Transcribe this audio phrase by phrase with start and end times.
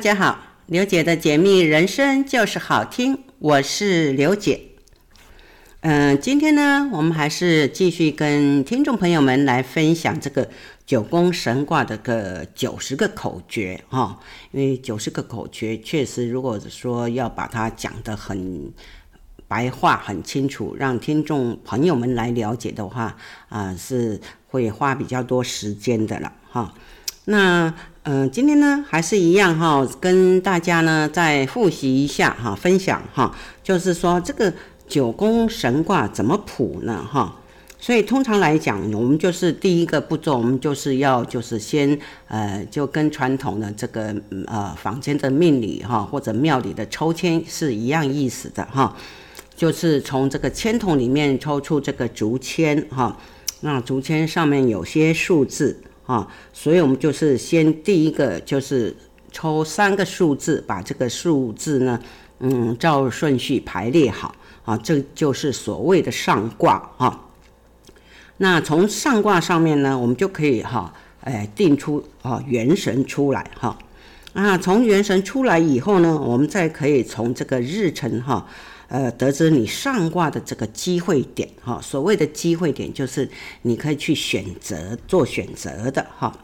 [0.00, 4.58] 大家好，刘姐的解密人生就是好听，我是刘姐。
[5.80, 10.48] 嗯、今天呢，我们还是继续跟听众朋友们来分享这个
[10.86, 14.18] 九宫神卦的个九十个口诀哈、
[14.52, 18.72] 因为九十个口诀确实，如果说要把它讲得很
[19.46, 23.14] 白话、很清楚，让听众朋友们来了解的话，
[23.50, 26.72] 啊、是会花比较多时间的了哈。
[27.26, 27.72] 那
[28.04, 33.30] 嗯、今天呢还是一样哈，跟大家呢再复习一下哈，分享哈，
[33.62, 34.52] 就是说这个
[34.88, 37.36] 九宫神卦怎么卜呢哈？
[37.78, 48.96] 所以通常来讲，我们就是第一个步骤，我们就是要就是先呃，就跟传统的这个呃坊间的命理哈或者庙里的抽签是一样意思的哈，
[49.54, 53.14] 就是从这个签筒里面抽出这个竹签哈，
[53.60, 55.76] 那竹签上面有些数字。
[56.10, 58.96] 啊，所以我们就是先第一个就是
[59.30, 62.00] 抽三个数字，把这个数字呢，
[62.40, 67.26] 嗯，照顺序排列好啊，这就是所谓的上卦啊。
[68.38, 73.78] 那从上卦上面呢，我们就可以哈，哎，定出啊元神出来哈。
[74.32, 78.44] 啊，从元神出来以后呢，我们再可以从这个日辰哈。
[78.90, 83.30] 呃，得知你上卦的这个机会点哈，所谓的机会点就是
[83.62, 86.36] 你可以去选择做选择的哈，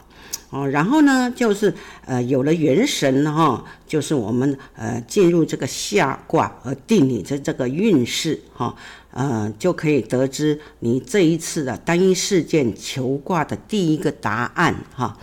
[0.49, 1.73] 哦，然后呢，就是
[2.05, 8.73] 呃有了元神哈，就是我们呃进入这个下卦而定你的这个运势哈，
[9.11, 15.17] 呃就可以得知你这一次的单一事件求卦的第一个答案哈。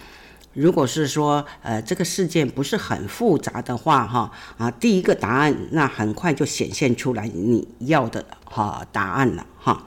[0.54, 9.84] 如果是说，呃，这个事件不是很复杂的话，哈，啊，第一个答案那很快就显现出来你要的哈答案了，哈。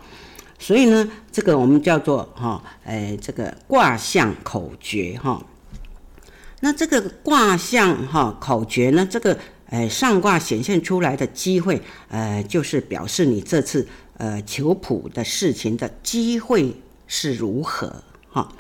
[0.60, 5.42] 所以呢，这个我们叫做哈，哎，这个卦象口诀哈。
[6.60, 9.38] 那这个卦象哈口诀呢，这个
[9.70, 13.88] 哎上卦显现出来的机会，呃，就是表示你这次
[14.18, 16.76] 呃求卜的事情的机会
[17.06, 18.52] 是如何哈。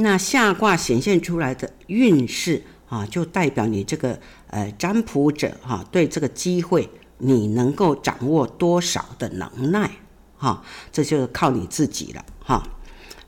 [0.00, 4.16] 那下卦显现出来的运势啊，就代表你这个
[4.46, 6.88] 呃占卜者哈，对这个机会
[7.18, 9.90] 你能够掌握多少的能耐
[10.36, 12.62] 哈，这就是靠你自己了哈。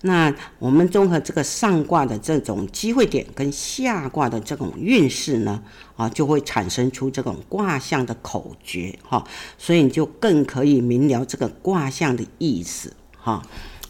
[0.02, 5.60] 那我们综合这个上卦的这种机会点跟下卦的这种运势呢
[5.96, 9.26] 啊，就会产生出这种卦象的口诀哈，
[9.58, 13.42] 所以你就更可以明了这个卦象的意思哈。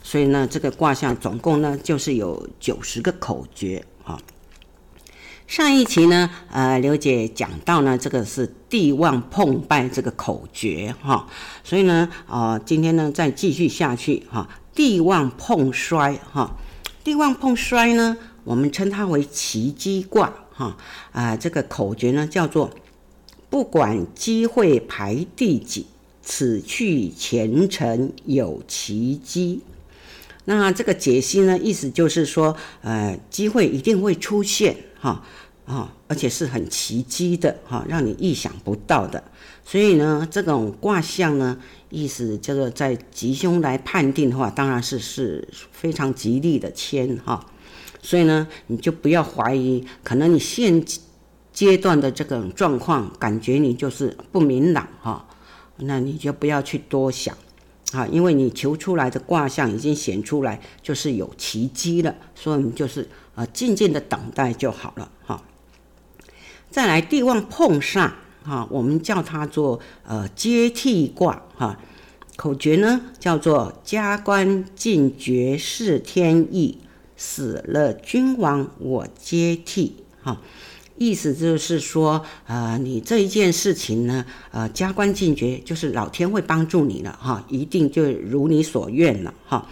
[0.03, 4.21] 所以呢，这个卦象总共呢就是有九十个口诀啊。
[5.47, 11.27] 上一期呢，呃，刘姐讲到呢，这个是地旺碰败这个口诀哈。
[11.65, 14.49] 所以呢，呃，今天呢再继续下去哈。
[14.75, 16.56] 地旺碰衰哈，
[17.03, 20.77] 地旺碰衰呢，我们称它为奇机卦哈。
[21.11, 22.71] 啊，这个口诀呢叫做
[23.50, 25.87] 不管机会排第几，
[26.22, 29.62] 此去前程有奇机。
[30.47, 35.23] 那这个解析呢，意思就是说，呃，机会一定会出现，哈，
[35.67, 39.23] 啊，而且是很奇迹的，哈，让你意想不到的。
[39.65, 41.59] 所以呢，这种卦象呢，
[41.91, 47.47] 意思这个在吉凶来判定的话，当然是是非常吉利的签，哈。
[48.03, 50.83] 所以呢，你就不要怀疑，可能你现
[51.53, 55.29] 阶段的这种状况，感觉你就是不明朗，哈，
[55.77, 57.37] 那你就不要去多想。
[57.93, 65.43] 啊，因为你求出来的卦象已经显出来，就是有奇迹了，所以你就是呃静静的等待就好了哈。
[66.71, 68.12] 再来地旺碰煞
[68.45, 71.79] 哈，我们叫它做呃接替卦哈。
[72.37, 76.79] 口诀呢叫做加官进爵是天意，
[77.17, 80.41] 死了君王我接替哈。
[81.02, 89.67] 意思就是说，呃，你这一件事情呢，呃，加官进爵，就是老天会帮助你了哈，一定就如你所愿了哈。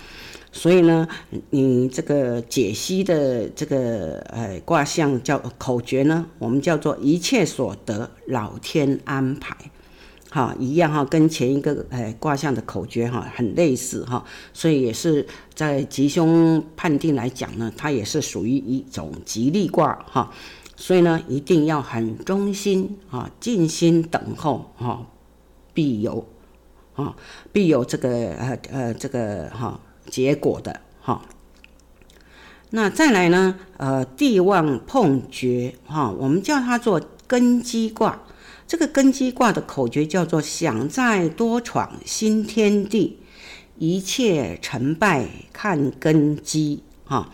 [0.53, 1.07] 所以呢，
[1.51, 9.55] 你这个解析的这个呃卦象叫口诀呢，我们叫做一切所得老天安排，
[10.31, 20.33] 哈，一样哈，跟前一个呃卦象的口诀哈很类似哈，所以也是在吉凶判定来讲呢，它也是属于一种吉利卦哈。
[20.81, 25.05] 所以呢，一定要很忠心啊，静心等候哈，
[25.75, 26.25] 必有
[26.95, 27.17] 啊，
[27.53, 31.21] 必有这个呃呃这个哈结果的哈。
[32.71, 38.23] 那再来呢，呃，地旺碰决哈，我们叫它做根基卦。
[38.69, 43.19] 这个根基卦的口诀叫做“想再多闯新天地，
[43.79, 47.29] 一切成败看根基”哈。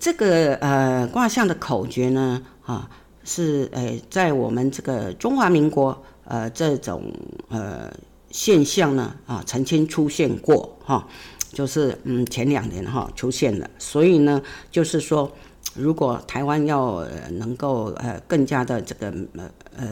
[0.00, 2.42] 这个呃卦象的口诀呢？
[2.70, 2.88] 啊，
[3.24, 7.12] 是诶，在我们这个中华民国呃这种
[7.48, 7.92] 呃
[8.30, 11.04] 现象呢啊曾经出现过哈，
[11.52, 14.40] 就是嗯前两年哈出现了，所以呢
[14.70, 15.28] 就是说，
[15.74, 19.86] 如果台湾要能够呃更加的这个呃呃。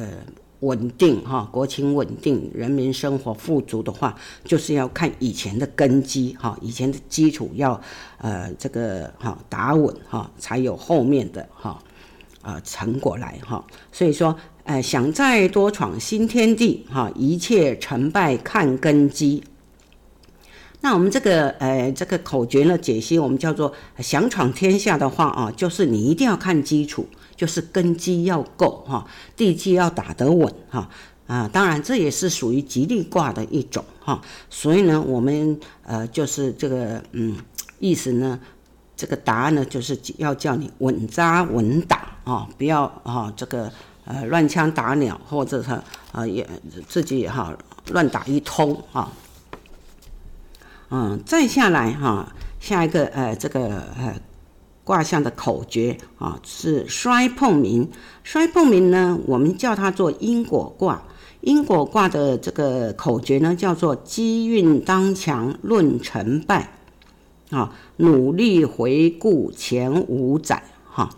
[0.61, 7.81] 稳定哈，国情稳定，人民生活富足的话，就是要看以前的根基哈，以前的基础要
[8.17, 11.81] 呃这个哈打稳哈，才有后面的哈
[12.49, 13.63] 呃成果来哈。
[13.93, 14.35] 所以说，
[14.65, 19.45] 呃想再多闯新天地哈，一切成败看根基。
[20.81, 27.07] 那我们这个呃这个口诀呢解析，我们叫做想闯天下的话啊，就是你一定要看基础。
[27.39, 29.07] 就是根基要够哈，
[29.37, 30.91] 地基要打得稳哈
[31.29, 37.37] 啊，当然这也是属于吉利卦的一种哈，所以呢，我们呃就是这个嗯
[37.79, 38.41] 意思呢，
[38.97, 43.73] 这个答案呢就是要叫你稳扎稳打啊，不要啊这个
[44.05, 45.71] 呃乱枪打鸟或者是
[46.13, 46.49] 啊也
[46.87, 47.57] 自己哈
[47.91, 49.11] 乱打一通啊，
[50.91, 54.15] 嗯，再下来哈，下一个呃这个呃。
[54.85, 57.91] 卦象的口诀啊是衰碰明，
[58.25, 61.03] 衰碰明呢，我们叫它做因果卦。
[61.43, 66.73] 因果卦的这个口诀呢，叫做机运当强，论成败。
[67.51, 70.63] 啊，努力回顾前五载。
[70.87, 71.11] 哈，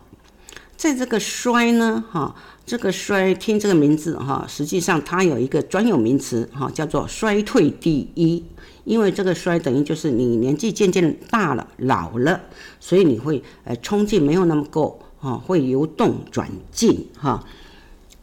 [0.81, 2.35] 在这个衰呢，哈，
[2.65, 8.43] 这个衰听这个名字哈，实际上它有一个专有名词哈，叫做衰退第一。
[8.85, 12.41] 因为这个衰等于就是你年纪渐渐大了，老了，
[12.81, 17.45] 所以你会呃冲劲没有那么够哈，会由动转静哈，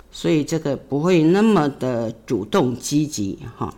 [0.09, 3.71] 所以这个不会那么的主动积极哈。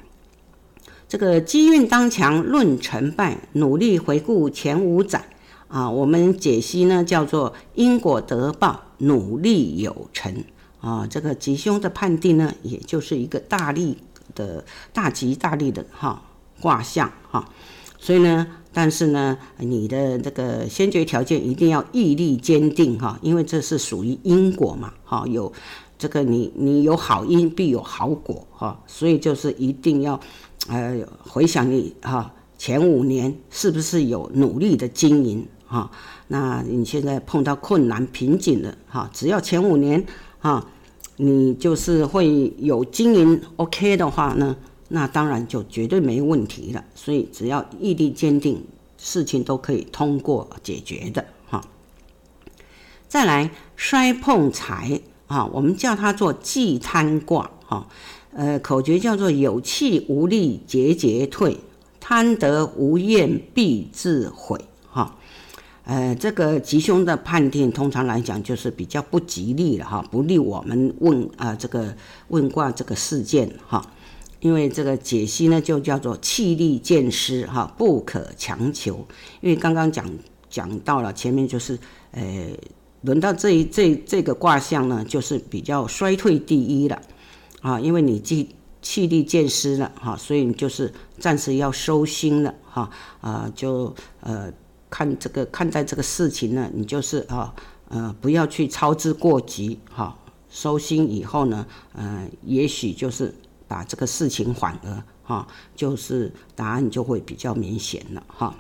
[1.09, 5.25] 这个机运当强，论成败，努力回顾前五载
[5.69, 10.43] 啊，我们解析呢叫做因果得报，努力有成
[10.81, 11.07] 啊。
[11.07, 13.97] 这个吉凶的判定呢，也就是一个大利
[14.35, 16.21] 的大吉大利的哈。
[16.61, 17.47] 卦象哈，
[17.97, 25.53] 所以呢，但是呢，你的这个先决条件一定要毅力坚定哈，因为这是属于因果嘛哈，有
[25.97, 30.19] 这个你你有好因必有好果哈，所以就是一定要
[30.67, 35.89] 呃回想你哈前五年是不是有努力的经营哈，
[36.27, 40.05] 那你现在碰到困难瓶颈了哈，只要前五年
[40.39, 40.65] 哈
[41.15, 44.57] 你就是会有经营 OK 的话呢。
[44.91, 48.63] 那当然就绝对没问题了，所以只要毅力坚定，
[48.97, 51.63] 事情都可以通过解决的哈。
[53.07, 57.87] 再来摔碰财啊，我们叫它做忌贪卦哈，
[58.33, 61.59] 呃，口诀叫做有气无力节节退，
[61.99, 64.59] 贪得无厌必自毁。
[65.89, 71.95] 呃，这个吉凶的判定，通常来讲就是比较不吉利了哈，不利我们问啊、这个
[72.27, 73.83] 问卦这个事件哈。
[74.39, 79.03] 因为这个解析呢，就叫做气力渐失哈，不可强求。
[79.41, 80.07] 因为刚刚讲
[80.47, 81.79] 讲到了前面，就是
[82.11, 82.21] 呃，
[83.01, 87.01] 轮到这一这这个卦象呢，就是比较衰退第一了
[87.61, 87.79] 啊。
[87.79, 88.47] 因为你气
[88.83, 92.87] 气力渐失了哈，所以你就是暂时要收心了哈
[93.21, 94.53] 啊，就呃
[94.89, 97.53] 看这个看待这个事情呢，你就是啊
[97.89, 100.17] 呃不要去操之过急哈，
[100.49, 103.33] 收心以后呢，呃也许就是。
[103.69, 108.55] 把这个事情缓和哈，就是答案就会比较明显了哈。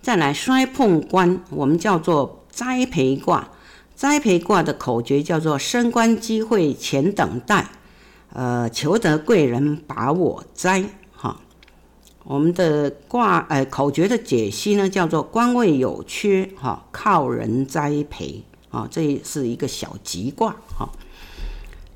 [0.00, 3.50] 再来摔碰官，我们叫做栽培卦。
[3.96, 7.70] 栽培卦的口诀叫做升官机会前等待，
[8.32, 10.84] 呃，求得贵人把我栽。
[12.24, 20.88] 我们的卦呃口诀的解析呢，叫做官位有缺哈，靠人栽培啊，这是一个小吉卦哈。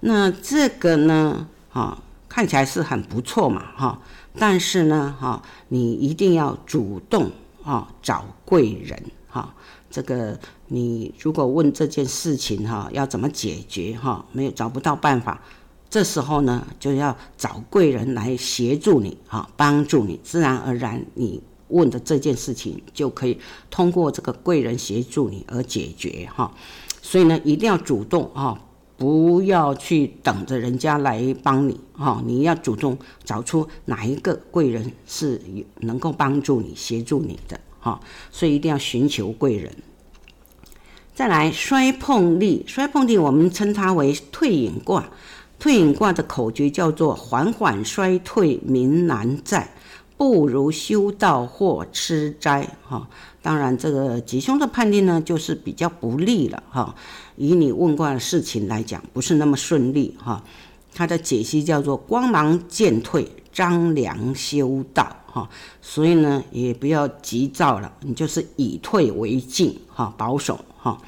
[0.00, 1.48] 那这个呢？
[1.72, 4.00] 啊，看起来是很不错嘛，哈，
[4.38, 7.30] 但是呢，哈，你一定要主动
[7.62, 9.54] 啊，找贵人，哈，
[9.90, 15.42] 这个你如果问这件事情，哈，要怎么解决，哈，没有找不到办法，
[15.88, 23.38] 这时候呢，就要找贵人来协助你，哈，帮助你，自然而然你问的这件事情就可以
[23.70, 26.52] 通过这个贵人协助你而解决，哈，
[27.00, 28.60] 所以呢，一定要主动，哈。
[28.98, 35.38] 不要去等着人家来帮你哈，你要主动找出哪一个贵人是
[35.80, 38.00] 能够帮助你、协助你的哈，
[38.30, 39.70] 所以一定要寻求贵人。
[41.14, 45.06] 再来衰碰利，衰碰力我们称它为退隐卦。
[45.58, 49.74] 退隐卦的口诀叫做缓缓衰退民难在，
[50.16, 53.08] 不如修道或吃斋哈。
[53.42, 56.94] 当然，这个吉凶的判定呢，就是比较不利了哈。
[57.36, 60.42] 以你问卦的事情来讲，不是那么顺利哈。
[60.94, 65.48] 它的解析叫做光芒渐退，张良修道哈。
[65.80, 70.98] 所以呢，也不要急躁了，你就是以退为进哈，保守哈。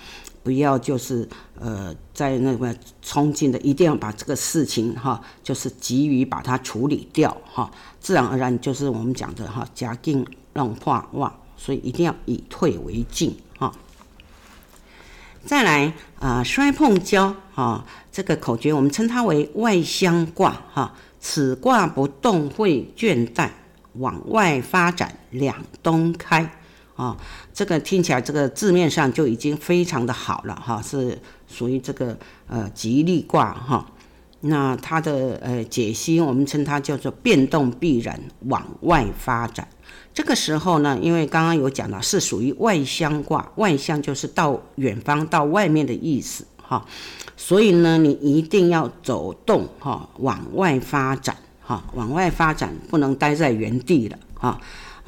[0.49, 1.29] 不要就是
[1.61, 13.71] 呃，在那个冲劲的，一定要把这个事情哈，就是急于把它处理掉哈，自然而然就是我们讲的哈，假定让化旺，所以一定要以退为进哈。
[15.45, 23.51] 再来啊，摔碰交哈，这个口诀我们称它为外相卦哈，此卦不动会倦怠，
[23.97, 26.51] 往外发展两东开。
[26.97, 27.17] 啊，
[27.59, 33.85] 这个听起来这个字面上就已经非常的好了哈，是属于这个呃吉利卦哈。
[34.43, 39.67] 那它的呃解析，我们称它叫做变动必然，往外发展。
[40.15, 46.87] 这个时候呢，因为刚刚有讲到是属于外向卦，外向就是到远方、到外面的意思哈。
[47.37, 54.61] 所以呢，你一定要走动哈，往外发展哈，往外发展，不能待在原地了哈。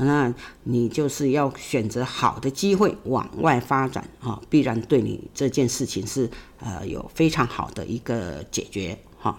[0.02, 9.37] 那你就是要选择好的机会往外发展啊，必然对你这件事情是呃有非常好的一个解决哈。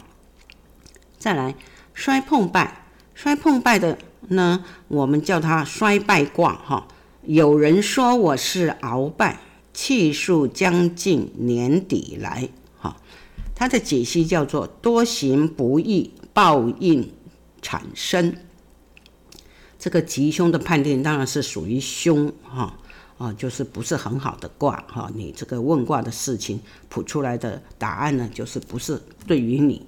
[1.18, 1.56] 再来
[1.94, 3.98] 摔碰败，摔碰败的
[4.30, 6.88] 呢，我们叫它衰败卦哈。
[7.24, 9.40] 有人说我是鳌拜，
[9.74, 12.50] 气数将近年底来
[12.80, 12.98] 哈。
[13.56, 17.12] 它的解析叫做多行不义，报应
[17.62, 18.36] 产生。
[19.82, 22.72] 这个吉凶的判定当然是属于凶哈
[23.18, 25.10] 啊，就是不是很好的卦哈。
[25.16, 29.84] 你这个问卦的事情卜出来的答案呢，就是不是对于你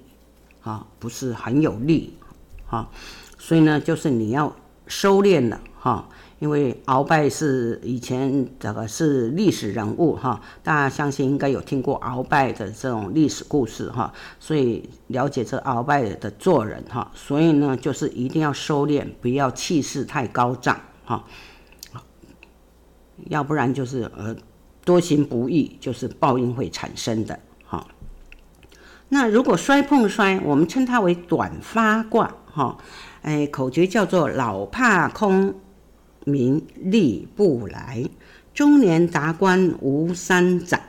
[0.62, 2.12] 啊，不是很有利
[2.66, 2.90] 哈。
[3.38, 4.52] 所以呢，就是你要
[4.88, 6.08] 收敛了哈。
[6.40, 21.24] 因为鳌拜是以前这个是历史人物哈，大家相信应该有听过鳌拜的这种历史故事哈，所以了解这鳌拜的做人哈，所以呢，就是一定要收敛，不要气势太高涨哈，
[23.28, 24.36] 要不然就是呃
[24.84, 27.86] 多行不义，就是报应会产生的哈。
[29.08, 32.76] 那如果摔碰摔，我们称它为短发卦哈，
[33.22, 35.54] 哎，口诀叫做老怕空。
[36.24, 38.04] 名利不来，
[38.52, 40.82] 中年达官无三载。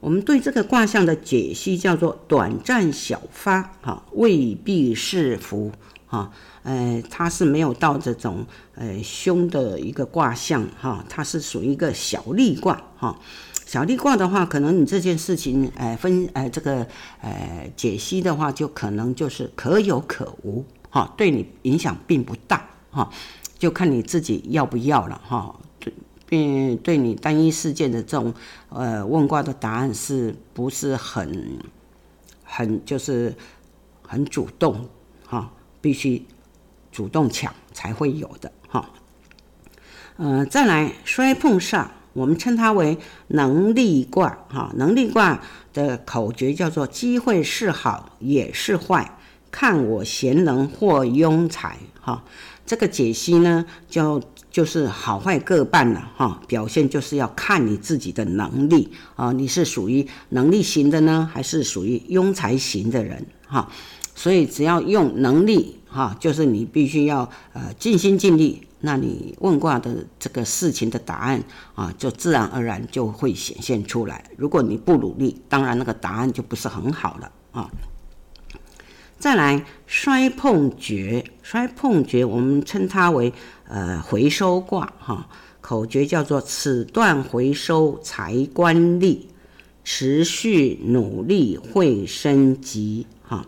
[0.00, 5.72] 我们对这个卦象的解析叫做短暂小发，哈，未必是福，
[6.06, 6.30] 哈，
[6.62, 13.18] 呃，它是没有到这种呃凶的一个卦象，哈，它是属于一个小利卦，哈，
[13.64, 16.86] 小利卦的话，可能你这件事情，呃，分，呃，这个，
[17.22, 23.10] 呃，解析的话，就可能就是可有可无，哈，对你影响并不大，哈。
[23.58, 25.90] 就看你自己要不要了哈，对，
[26.26, 28.34] 并对你单一事件的这种
[28.68, 31.58] 呃问卦的答案是不是很
[32.44, 33.34] 很就是
[34.02, 34.86] 很主动
[35.26, 36.22] 哈，必须
[36.92, 38.90] 主动抢才会有的哈。
[40.18, 42.98] 呃，再来摔碰煞，我们称它为
[43.28, 45.40] 能力卦哈，能力卦
[45.72, 49.18] 的口诀叫做机会是好也是坏，
[49.50, 52.22] 看我贤能或庸才哈。
[52.66, 54.20] 这个解析呢，就
[54.50, 56.42] 就是好坏各半了哈。
[56.48, 63.70] 表现就是要看你自己的能力啊，你是属于能力型的呢，还是属于庸才型的人哈？
[64.14, 71.44] 所以只要用能力哈，就是你必须要呃尽心尽力，那你问卦的这个事情的答案
[71.74, 74.24] 啊，就自然而然就会显现出来。
[74.36, 77.70] 如果你不努力，当然那个答案就不是很好了啊。
[79.18, 83.32] 再来摔碰绝，摔碰绝，我们称它为
[83.68, 85.28] 呃回收卦哈，
[85.60, 89.28] 口诀叫做此断回收财官利，
[89.84, 93.46] 持续努力会升级哈。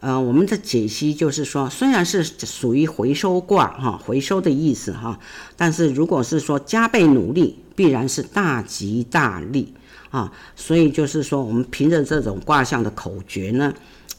[0.00, 5.20] 呃，我们的解析就是说，虽然是属于回收卦哈，回收的意思哈，
[5.56, 9.72] 但是如果是说加倍努力，必然是大吉大利
[10.10, 10.32] 啊。
[10.56, 13.72] 所以就是说，我们凭着这种卦象的口诀呢。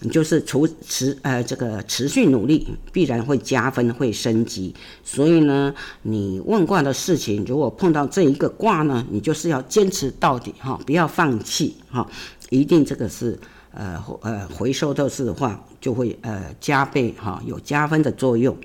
[0.10, 4.74] 就是持持呃这个持续努力，必然会加分，会升级。
[5.04, 12.08] 所以呢，你问卦的事情，如果碰到这一个卦呢，你就是要坚持到底哈，不要放弃哈，
[12.50, 13.38] 一定这个是
[13.74, 18.58] 呃呃回收的是的话，就会呃加倍哈，有加分的作用。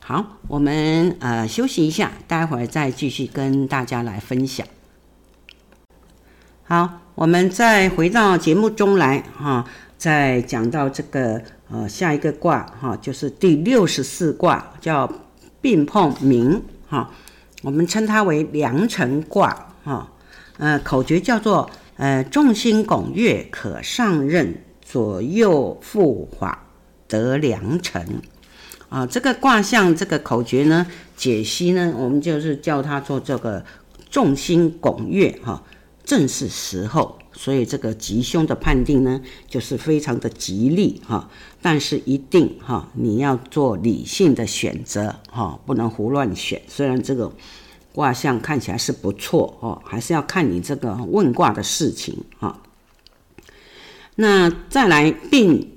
[0.00, 4.66] 好，我们呃休息一下，待会儿再继续跟大家来分享。
[6.64, 9.64] 好，我们再回到节目中来哈。
[10.02, 11.40] 再讲到这个
[11.70, 15.08] 呃下一个卦哈，就是第六十四卦叫
[15.60, 17.08] 病碰明哈，
[17.62, 20.10] 我们称它为良辰卦哈。
[20.58, 26.66] 呃，口诀叫做呃众星拱月可上任，左右护法
[27.06, 28.04] 得良辰
[28.88, 29.06] 啊。
[29.06, 30.84] 这个卦象这个口诀呢，
[31.16, 33.64] 解析呢，我们就是叫它做这个
[34.10, 35.62] 众星拱月哈，
[36.04, 37.20] 正是时候。
[37.34, 46.60] 所以这个吉凶的判定呢，就是非常的吉利哈，但是一定哈，你要做理性的选择哈，不能胡乱选。
[46.68, 47.32] 虽然这个
[47.92, 52.60] 卦象看起来是不错哦，还是要看你这个问卦的事情哈。
[54.16, 55.72] 那再来病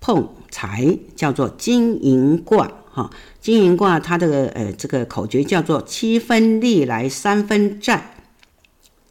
[0.00, 8.14] 碰财叫做金银卦哈，金银卦它的呃这个口诀叫做七分利来三分债。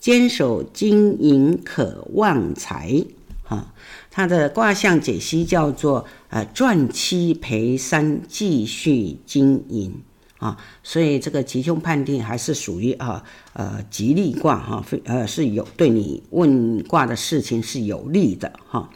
[0.07, 3.03] 坚守经营可旺财，
[3.43, 3.73] 哈，
[4.09, 10.01] 它的卦象解析叫做呃赚七赔三，继续经营
[10.37, 13.21] 啊，所以这个吉凶判定还是属于啊
[13.51, 18.89] 呃吉利卦哈，非呃是有对你问卦的事情是有利的哈。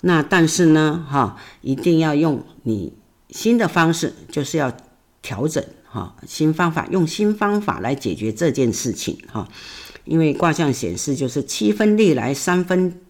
[0.00, 2.94] 那但是呢哈，一定要用你
[3.28, 4.74] 新的方式，就是要
[5.20, 9.46] 调整哈，新方法，用新方法来解决这件事情哈。
[10.06, 13.00] 因为卦象显示就是七分利来三分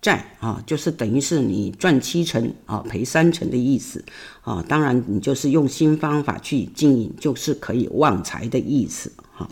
[0.00, 4.04] 债啊，就是等于是你赚七成啊赔三成的意思
[4.42, 4.64] 啊。
[4.66, 9.48] 当然你就是用新方法去经营，就是可以旺财的意思哈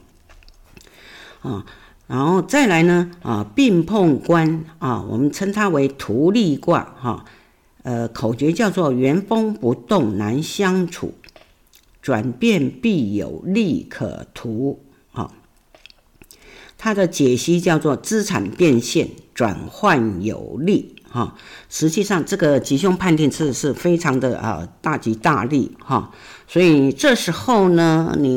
[1.42, 1.66] 啊。
[2.06, 7.25] 然后再来呢啊，病碰官啊，我们称它为图利卦哈。
[7.85, 11.14] 呃，口诀叫做原封不动难相处，
[12.00, 14.85] 转变必有利可图。
[16.85, 21.37] 它的解析叫做资产变现，转换有利哈。
[21.69, 26.11] 实际上，这个吉凶判定是是非常的啊大吉大利哈。
[26.49, 28.37] 所以这时候呢，你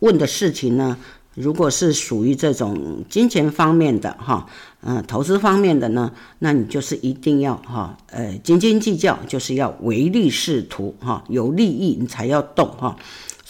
[0.00, 0.96] 问的事情呢，
[1.36, 4.48] 如果是属于这种金钱方面的哈，
[4.82, 12.96] 嗯，投资方面的呢，那你就是一定要哈，呃，斤斤计较，就是要唯利是图哈，有利益你才要动哈。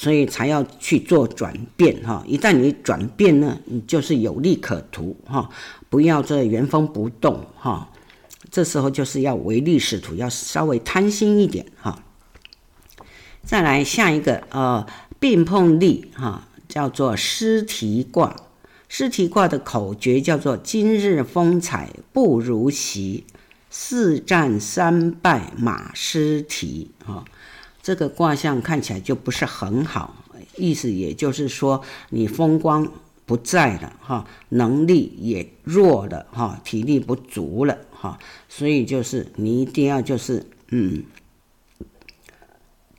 [0.04, 5.48] 所以才要去做转变哈，一旦你转变呢，你就是有利可图哈，
[5.88, 7.88] 不要这原封不动哈。
[8.50, 12.02] 这时候就是要唯利是图，要稍微贪心一点哈。
[13.42, 14.86] 再来下一个呃，
[15.18, 18.36] 病碰力哈，叫做失蹄卦。
[18.90, 23.24] 失蹄卦的口诀叫做今日风采不如昔，
[23.70, 27.24] 四战三败马失蹄哈。
[27.84, 30.24] 这个卦象看起来就不是很好，
[30.56, 32.90] 意思也就是说你风光
[33.26, 38.18] 不在了哈，能力也弱了哈，体力不足了哈，
[38.48, 41.04] 所以就是你一定要就是嗯，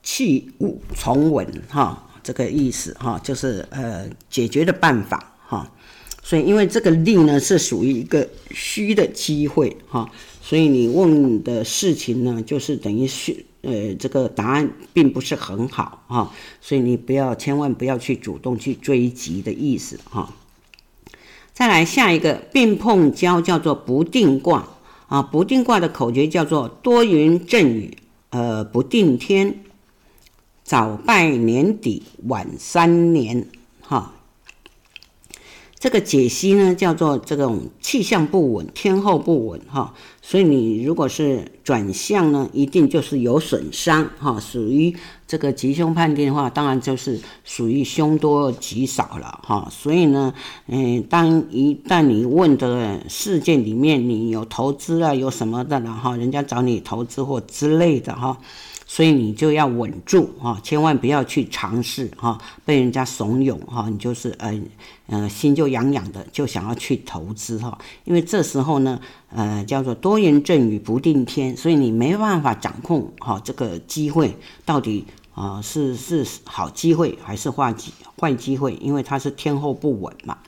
[0.04, 5.68] 弃物从稳哈，这个意思哈，就是呃解决的办法哈，
[6.22, 10.08] 所以因为这个利呢是属于一个虚的机会哈，
[10.40, 13.44] 所以你问的事情呢就是等于虚。
[13.66, 20.32] 呃，这个答案并不是很好哈，所以你不要，千万不要去主动去追击的意思哈。
[21.52, 24.68] 再来下一个病碰交叫做不定卦
[25.08, 27.96] 啊，不定卦的口诀叫做多云阵雨，
[28.30, 29.64] 呃，不定天，
[30.62, 33.48] 早拜年底，晚三年
[33.80, 34.12] 哈。
[35.78, 49.68] 这个解析呢，叫做这种气象不稳，天候不稳哈，所以你如果是转向呢，一定就是有损伤哈，属于这个吉凶判定的话，当然就是属于凶多吉少了哈。
[49.70, 50.32] 所以呢，
[50.66, 58.38] 嗯，当一旦你问的事件里面你有投资啊，有什么的了哈，人家找你投资或之类的哈。
[58.88, 64.58] 所以你就要稳住哈，千万不要去尝试哈，被人家怂恿哈，你就是呃
[65.08, 67.76] 呃心就痒痒的，就想要去投资哈。
[68.04, 74.32] 因为这时候呢，呃叫做多云阵雨不定天，所以你没办法掌控哈这个机会
[74.64, 80.38] 到底啊是是好机会还是坏机坏机会，因为它是天候不稳嘛，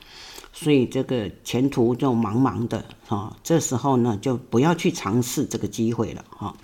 [0.53, 3.37] 所以这个前途就茫茫的哈。
[3.43, 6.55] 这时候呢，就不要去尝试这个机会了哈。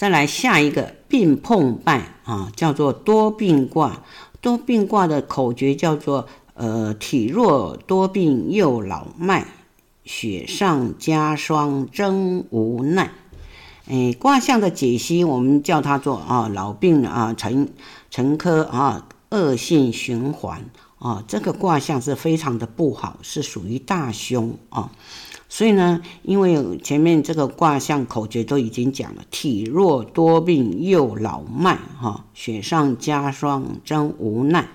[0.00, 4.02] 再来下一个病碰败啊，叫做多病卦。
[4.40, 9.46] 多病卦的口诀叫做呃体弱多病又老迈，
[10.02, 13.10] 雪上加霜真无奈。
[13.88, 17.68] 哎，卦象的解析我们叫它做啊老病啊沉
[18.10, 20.64] 沉疴啊恶性循环
[20.98, 24.90] 啊，这个卦象是非常的不好，是属于大凶啊。
[25.52, 34.68] 所以呢，因为前面这个卦象口诀都已经讲了，体弱多病又老迈，哈，雪上加霜真无奈。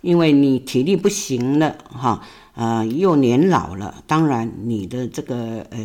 [0.00, 2.22] 因为你体力不行了，哈，
[2.54, 5.78] 呃，又年老了，当然你的这个呃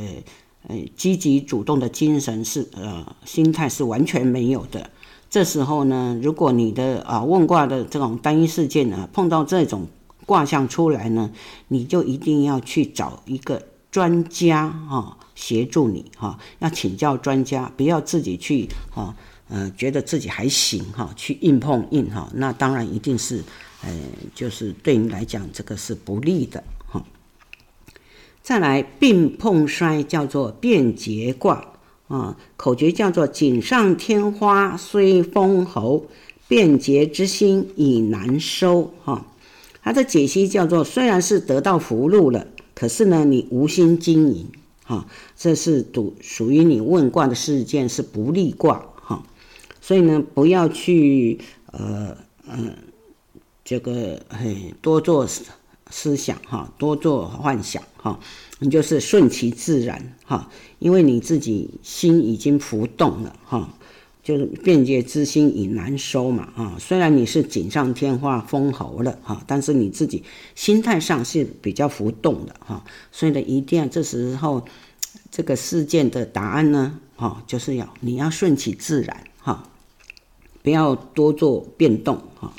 [0.68, 4.90] 呃积极主动的精神是呃心态是完全没有的。
[5.30, 9.88] 这时候呢，如果你的啊问卦的这种单一事件呢，碰到这种
[10.26, 11.32] 卦象出来呢，
[11.68, 19.16] 你就一定要去找一个专家哈协助你哈，要请教专家，不要自己去哈
[19.50, 23.44] 呃觉得自己还行哈，去硬碰硬哈，那当然一定是
[23.84, 23.90] 呃
[24.34, 27.04] 就是对你来讲这个是不利的哈。
[28.42, 31.68] 再来病碰衰叫做变节卦。
[32.08, 36.08] 啊，口诀叫做“锦上添花虽封侯，
[36.46, 38.94] 变节之心已难收”。
[39.06, 39.26] 哈，
[39.82, 42.46] 它的解析叫做：虽然是得到福禄了，
[42.82, 44.48] 可是呢，你无心经营。
[44.84, 45.06] 哈，
[45.38, 48.84] 这是属属于你问卦的事件是不利卦。
[48.96, 49.24] 哈，
[49.80, 52.18] 所以呢，不要去呃
[52.48, 52.74] 呃
[53.64, 55.28] 这个嘿多做
[55.92, 58.20] 思想哈，多做幻想哈。
[58.58, 63.78] 你就是顺其自然哈，因为你自己心已经浮动了哈，
[64.24, 66.76] 就是变节之心已难收嘛啊。
[66.80, 70.24] 虽然你是锦上添花封侯了哈，但是你自己
[70.56, 74.66] 心态上是比较浮动的哈，所以呢，一定要这时候
[75.30, 79.64] 这个事件的答案呢哈，就是要你要顺其自然哈，
[80.62, 82.54] 不要多做变动哈。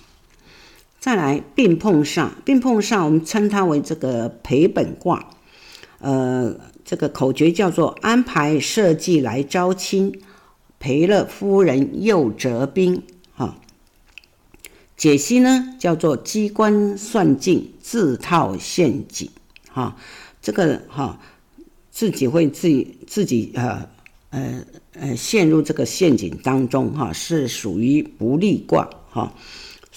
[0.99, 5.31] 再来病碰煞，病碰煞我们称它为这个赔本卦。
[5.99, 10.21] 呃，这个口诀叫做“安排设计来招亲，
[10.83, 13.05] 赔了夫人又折兵”。
[13.37, 13.57] 哈，
[14.97, 19.31] 解析呢叫做“机关算尽，自套陷阱”。
[19.71, 19.97] 哈，
[20.43, 21.21] 这个哈
[21.93, 23.89] 自己会自己自己呃
[24.31, 24.65] 呃
[24.95, 29.33] 呃陷入这个陷阱当中哈，是属于不利卦哈。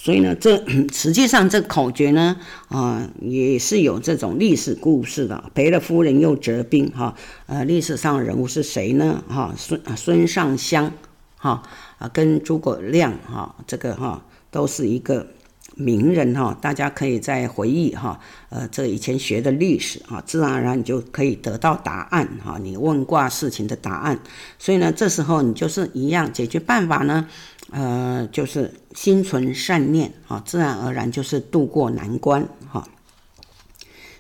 [0.05, 0.63] 所以呢，这
[0.93, 2.37] 实际上这口诀呢，
[2.67, 5.43] 啊、也是有这种历史故事的。
[5.55, 7.15] 赔了夫人又折兵，哈，
[7.47, 9.23] 呃，历史上人物是谁呢？
[9.27, 10.91] 哈，孙孙尚香，
[11.37, 11.63] 哈，
[11.97, 15.25] 啊，跟诸葛亮，哈，这个哈都是一个
[15.73, 24.19] 名人，哈，大家可以再回忆，哈，呃，这以前学的历史，啊，自然而然你就可以得到答案，哈，你问卦事情的答案。
[24.59, 27.27] 所以呢，这时候你就是一样解决办法呢。
[27.71, 32.88] 呃，就是心存善念啊，自然而然就是度过难关哈。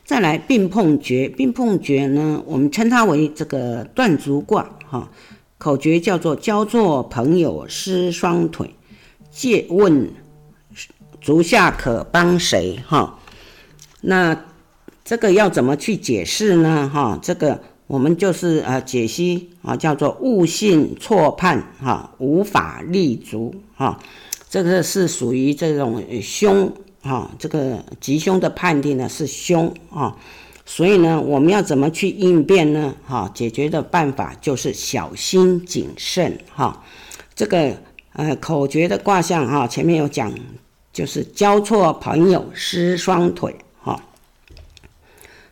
[0.03, 5.09] 再来病碰绝，病碰绝呢，我们称它为这个断足卦哈。
[5.57, 8.75] 口诀叫做交作朋友失双腿，
[9.31, 10.11] 借问
[11.21, 13.19] 足下可帮谁哈。
[14.01, 14.45] 那
[15.03, 17.19] 这个要怎么去解释呢哈？
[17.21, 17.61] 这个。
[17.87, 23.99] 我们就是呃解析啊，叫做悟性错判哈，无法立足哈，
[24.49, 30.17] 这个是属于这种凶哈，这个吉凶的判定呢是凶啊，
[30.65, 32.95] 所以呢，我们要怎么去应变呢？
[33.05, 36.83] 哈，解决的办法就是小心谨慎哈。
[37.35, 37.77] 这个
[38.13, 40.33] 呃口诀的卦象哈，前面有讲，
[40.91, 43.55] 就是交错朋友失双腿。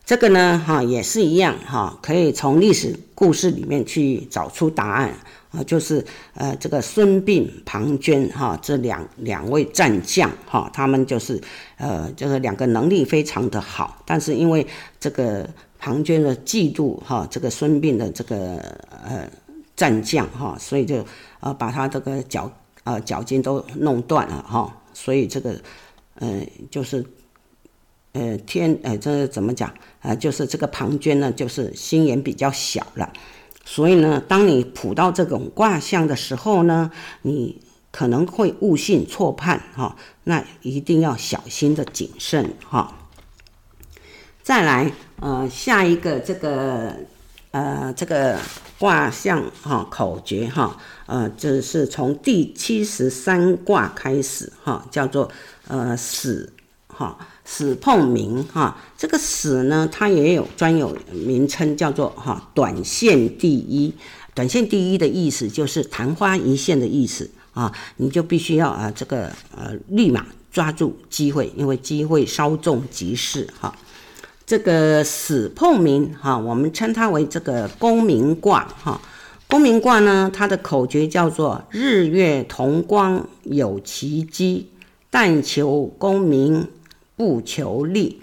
[0.05, 5.15] 这个呢，哈也是一样，哈可以从历史故事里面去找出答案
[5.51, 11.41] 啊，就是呃这个孙膑、庞涓哈这两两位战将哈，他们就是
[11.77, 14.67] 呃这个两个能力非常的好，但是因为
[14.99, 18.57] 这个庞涓的嫉妒哈这个孙膑的这个
[19.05, 19.25] 呃
[19.73, 21.05] 战将哈，所以就
[21.39, 22.51] 呃把他这个脚
[22.83, 25.55] 呃脚筋都弄断了哈，所以这个
[26.15, 27.05] 呃就是。
[28.13, 29.73] 呃，天，呃，这怎么讲？
[30.01, 33.11] 呃，就是这个庞涓呢，就是心眼比较小了，
[33.65, 36.91] 所以呢，当你卜到这种卦象的时候呢，
[37.23, 39.95] 你可能会误信错判哈、
[40.25, 42.93] 那一定要小心的谨慎哈、
[44.43, 46.95] 再来，呃，下一个这个，
[47.49, 48.37] 呃，这个
[48.77, 55.31] 卦象哈、口诀哈，呃，这是从第七十三卦开始哈、叫做
[55.67, 56.53] 呃死
[56.85, 57.17] 哈。
[57.45, 63.93] 死碰明哈，这个死呢，它也有专有名称，叫做哈短线第一。
[64.33, 73.75] 短线第一的意思就是昙花一现的意思啊，你就必须要啊这个呃立马抓住机会，因为机会稍纵即逝哈。
[74.45, 78.99] 这个死碰明哈，我们称它为这个功名卦哈。
[79.47, 84.69] 功名卦呢，它的口诀叫做日月同光有其机，
[85.11, 86.67] 但求功名。
[87.15, 88.21] 不求利。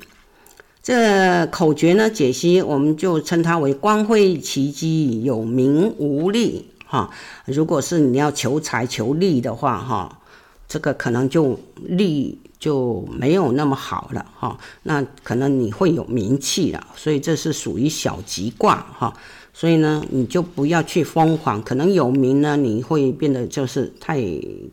[0.83, 7.11] 这口诀呢，解析我们就称它为光辉其机，有名无利哈。
[7.45, 10.21] 如果是你要求财求利的话哈，
[10.67, 14.59] 这个可能就利就没有那么好了哈。
[14.85, 19.13] 那可能你会有名气了，所以这是属于小吉卦哈。
[19.53, 24.19] 所以呢，你就不要去疯狂，可能有名呢，你会变得就是太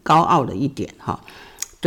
[0.03, 1.19] 高傲了一点哈，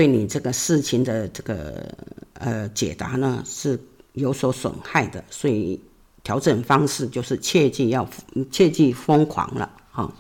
[0.00, 1.94] 对你这个事情的这个
[2.32, 3.78] 呃解答呢是。
[4.14, 5.80] 有所损害的，所以
[6.24, 8.08] 调整方式就是切记要
[8.50, 10.12] 切记疯狂了哈。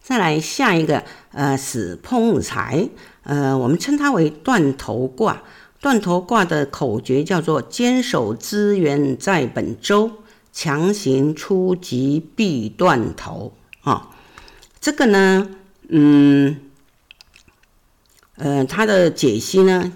[0.00, 1.02] 再来下一个，
[1.32, 2.88] 呃，死碰财，
[3.24, 5.42] 呃，我们称它为断头卦。
[5.80, 10.12] 断头卦的口诀叫做坚守资源在本周，
[10.52, 14.10] 强行出击必断头啊。
[14.80, 15.50] 这个呢，
[15.88, 16.60] 嗯，
[18.40, 19.92] 呃，它的解析呢？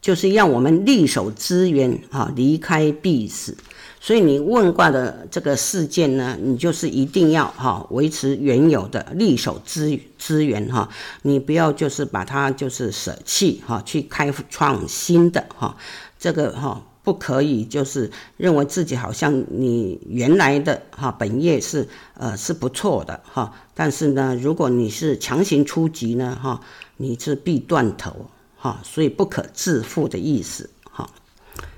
[0.00, 3.56] 就是要我们力守资源啊，离开必死。
[4.00, 10.88] 所以你问卦的这个事件呢，你就是一定要哈维持原有的力守资资源哈，
[11.22, 15.76] 你不要就是把它就是舍弃哈，去开创新的哈，
[16.18, 26.62] 这个哈不可以就是认为自己好像你原来的哈本业是呃是不错的哈，但是呢，如果你是强行出击呢哈，
[27.00, 28.26] 你是必断头。
[28.56, 30.68] 哈，所以不可自负的意思。
[30.82, 31.08] 哈，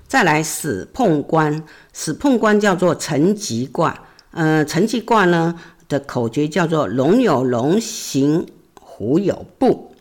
[0.08, 4.02] 再来死碰官，死碰官叫做辰吉卦。
[4.32, 9.94] 呃，辰吉卦呢的口诀叫做龙有龙行，虎有步，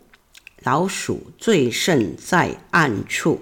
[0.64, 3.40] 老鼠最胜在暗处。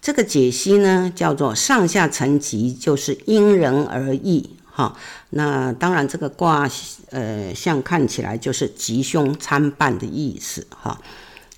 [0.00, 4.56] 这个解析呢叫做上下层级，就是因人而异。
[4.72, 4.96] 哈，
[5.30, 6.68] 那当然这个卦
[7.10, 10.66] 呃像看起来就是吉凶参半的意思。
[10.70, 11.00] 哈。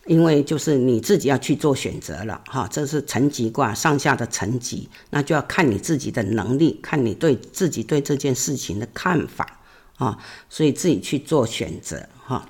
[0.06, 9.60] 因为就是你自己要去做选择了哈，这是辰吉卦上下的辰吉，那就要看你自己的能力，看你对自己对这件事情的看法
[9.96, 10.18] 啊，
[10.50, 12.46] 所以自己去做选择哈，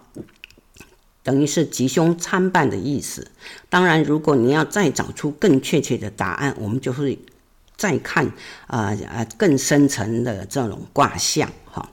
[1.23, 3.25] 等于是吉凶参半的意思。
[3.69, 7.17] 当然，如果你要再找出更确切的答案，我们就会
[7.77, 8.27] 再看
[8.67, 11.91] 啊啊更深层的这种卦象哈。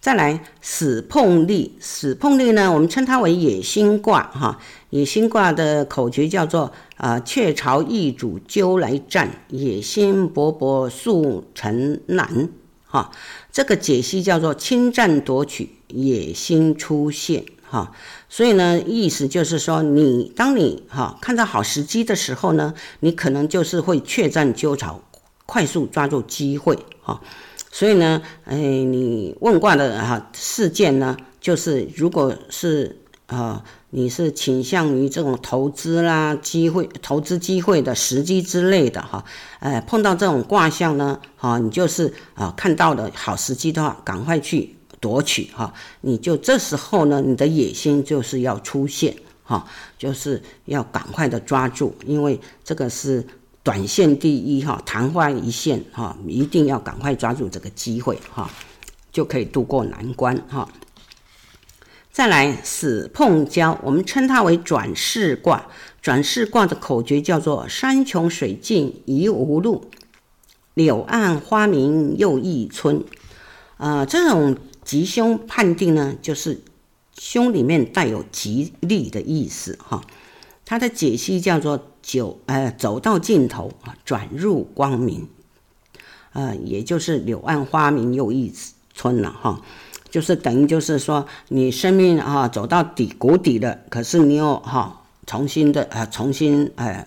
[0.00, 4.58] 再来死碰力，死碰力呢，我们称它为野心卦哈。
[4.88, 12.48] 野心卦的口诀叫做啊，雀巢易主鸠来战，野心勃勃速成难
[12.86, 13.10] 哈。
[13.52, 17.92] 这个解析叫做侵占夺取，野心出现哈。
[18.32, 25.02] 所以呢，意思就是说，你当你哈看到好时机的时候呢，你可能就是会雀占鸠巢，
[25.46, 27.20] 快速抓住机会哈。
[27.72, 39.24] 所以呢，哎，你问卦的哈事件呢，就是如果是啊，你是倾向于这种投资啦、机会、投资机会的时机之类的哈，
[39.58, 49.66] 哎，碰到这种卦象呢，哈，你就是啊看到的好时机的话，赶快去夺取哈，你就这时候呢，你的野心就是要出现哈，
[49.98, 53.26] 就是要赶快的抓住，因为这个是。
[53.62, 58.50] 短线第一哈，昙花一现哈，一定要赶快抓住这个机会哈，
[59.12, 60.66] 就可以度过难关哈。
[62.10, 65.66] 再来死碰交，我们称它为转世卦。
[66.00, 69.90] 转世卦的口诀叫做山穷水尽疑无路，
[70.72, 73.04] 柳暗花明又一村。
[73.76, 76.60] 啊，这种吉凶判定呢，就是
[77.16, 80.04] 凶里面带有吉利的意思哈。
[80.64, 81.86] 它的解析叫做。
[82.02, 85.28] 九呃走到尽头啊，转入光明，
[86.32, 88.52] 呃，也就是柳暗花明又一
[88.94, 89.60] 村了哈，
[90.08, 97.06] 就是等于就是说你生命啊走到底谷底了，可是你又哈重新的呃重新呃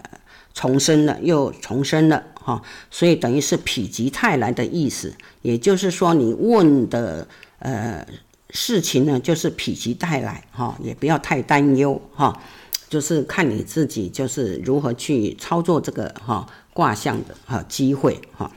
[0.54, 7.28] 重生了又重生了哈，所以等于是否极泰来的意思，也就是说你问的
[7.64, 8.06] 呃
[8.52, 12.40] 事情呢就是否极泰来哈，也不要太担忧哈。
[12.88, 18.52] 就是看你自己，就是如何去操作这个哈卦象的哈机会哈。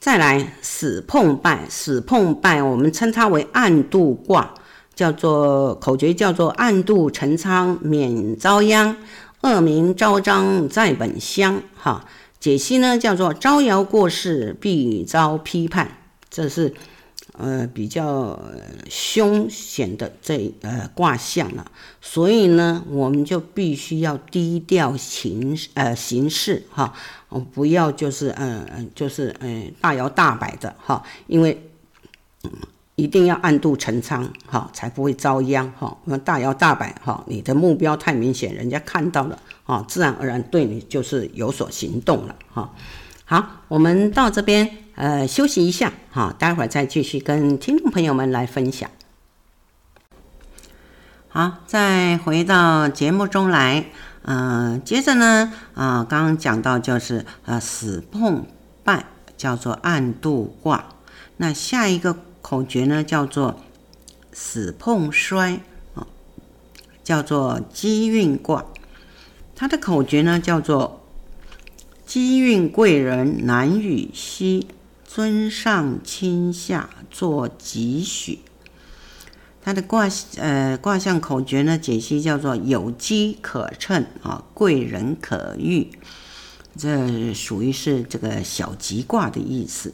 [0.00, 4.54] 再来死碰败，死碰败，我们称它为暗度卦，
[4.94, 8.96] 叫做口诀叫做暗度陈仓免遭殃，
[9.42, 12.06] 恶名昭彰在本乡哈。
[12.40, 15.98] 解析呢叫做招摇过市必遭批判，
[16.30, 16.72] 这是。
[17.38, 18.40] 呃，比较
[18.88, 21.70] 凶险的这呃卦象了，
[22.00, 26.92] 所以呢，我们就必须要低调行呃行事哈，
[27.52, 31.60] 不要就是嗯嗯、就是嗯、大摇大摆的哈，因为
[32.94, 35.94] 一定要暗度陈仓哈，才不会遭殃哈。
[36.06, 42.72] 那大摇大摆哈，你的目标太明显，人家看到了啊，自然而然对你就是有所行动了哈。
[43.26, 48.90] 好，我们到这边呃休息一下哈，待会儿再继续跟听众朋友们来分享。
[51.28, 53.84] 好，再回到节目中来，
[54.22, 58.46] 嗯、接着呢啊，刚刚讲到就是呃死碰
[58.82, 59.04] 败
[59.36, 60.86] 叫做暗度卦，
[61.36, 63.60] 那下一个口诀呢叫做
[64.32, 65.60] 死碰衰
[65.94, 66.06] 啊，
[67.04, 68.64] 叫做机运卦。
[69.54, 71.02] 它的口诀呢叫做
[72.06, 74.68] 机运贵人南与西，
[75.16, 78.40] 尊上亲下做吉许。
[79.62, 85.88] 它的卦呃卦象口诀呢解析叫做有机可乘啊，贵人可遇。
[86.76, 89.90] 这属于是这个小吉卦的意思，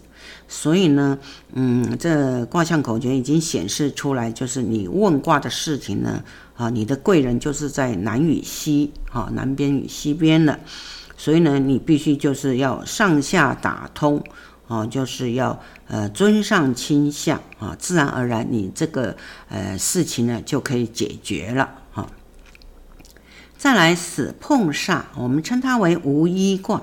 [0.48, 1.16] 所以呢，
[1.52, 6.24] 嗯，这卦象口诀已经显示出来，就是你问卦的事情呢，
[6.56, 10.58] 啊，你的贵人就是在南与西，啊，南边与西边了，
[11.16, 14.20] 所以呢，你必须就是要上下打通，
[14.68, 19.16] 啊，就是要呃尊上亲下，啊，自然而然你这个
[19.48, 22.08] 呃事情呢就可以解决了哈。
[23.58, 26.82] 再来死碰煞，我们称它为无衣卦，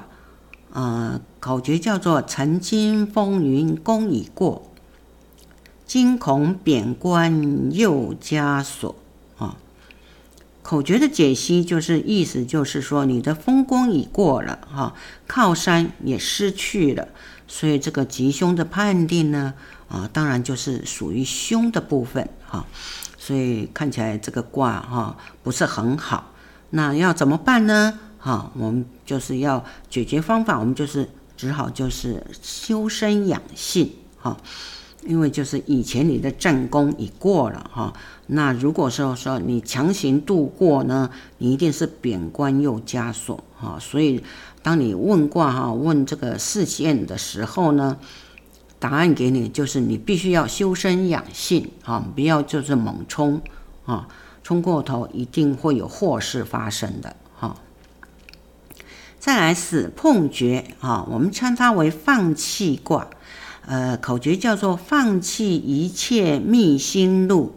[0.72, 4.72] 呃，口诀叫做“曾经风云功已过，
[5.86, 8.96] 今恐贬官又枷锁”。
[10.70, 14.94] 口诀的解析就是意思就是说你的风光已过了哈，
[15.26, 17.08] 靠山也失去了，
[17.48, 19.56] 所以这个吉凶的判定呢，
[19.88, 22.68] 啊，当然就是属于凶的部分哈，
[23.18, 26.32] 所以看起来这个卦哈不是很好。
[26.70, 27.98] 那要怎么办呢？
[28.20, 34.38] 哈，我们就是要解决方法，我们就是只好就是修身养性，哈，
[35.06, 37.94] 因为就是以前你的战功已过了，哈，
[38.28, 44.24] 那如果说说你强行度过呢，你一定是贬官又枷锁，哈，所以
[44.62, 47.98] 当你问卦哈，问这个事件的时候呢，
[48.80, 53.42] 答案给你就是你必须要修身养性，哈，不要就是猛冲，
[53.86, 54.08] 啊。
[54.42, 57.56] 冲过头一定会有祸事发生的哈。
[59.20, 63.08] 再来死碰绝啊，我们称它为放弃卦，
[63.70, 67.54] 呃，口诀叫做放弃一切觅新路，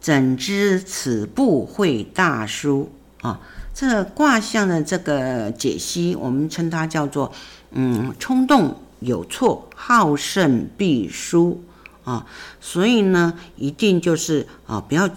[0.00, 3.40] 怎知此步会大输啊。
[3.74, 7.30] 这卦象的这个解析，我们称它叫做
[7.72, 11.62] 嗯，冲动有错，好胜必输
[12.04, 12.26] 啊。
[12.60, 15.08] 所以呢，一定就是啊，不要。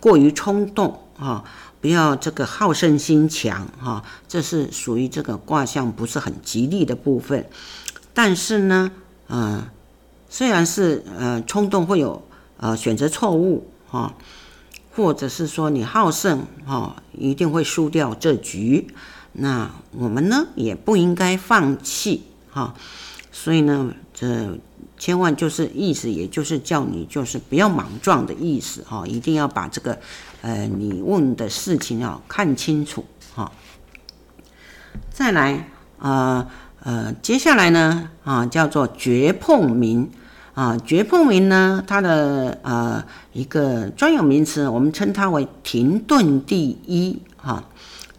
[0.00, 1.44] 过于冲动啊，
[1.82, 7.44] 不要这个好胜心强哈，这是属于这个卦象不是很吉利的部分。
[8.14, 8.90] 但是呢，
[9.26, 9.62] 呃，
[10.30, 14.14] 虽然是呃冲动会有呃选择错误哈，
[14.96, 18.94] 或者是说你好胜哈，一定会输掉这局。
[19.32, 22.74] 那我们呢也不应该放弃哈，
[23.30, 24.58] 所以呢这。
[24.98, 29.98] 千万就是意思，也就是叫你就是不要莽撞的意思哈，一定要把这个，
[30.42, 33.02] 呃，你问的事情啊看清楚
[33.34, 33.50] 哈。
[35.10, 36.46] 再来啊
[36.82, 40.10] 呃，接下来呢啊叫做绝碰名
[40.60, 47.64] 啊，绝碰名呢它的呃一个专有名词，我们称它为停顿第一哈。